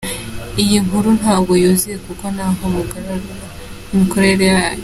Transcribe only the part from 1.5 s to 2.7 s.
yuzuye kuko ntaho